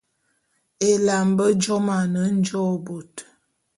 Ela 0.89 1.13
a 1.21 1.25
mbe 1.29 1.45
jôm 1.61 1.87
ane 1.99 2.21
njôô 2.37 2.73
bôt. 2.85 3.13